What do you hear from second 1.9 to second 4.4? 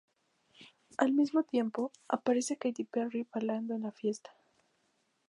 aparece Katy Perry bailando en la fiesta.